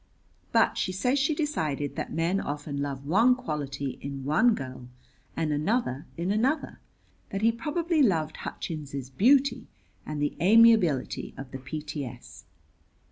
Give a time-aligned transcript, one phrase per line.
[0.51, 4.87] But she says she decided that men often love one quality in one girl
[5.37, 6.79] and another in another;
[7.29, 9.67] that he probably loved Hutchins's beauty
[10.03, 12.45] and the amiability of the P.T.S.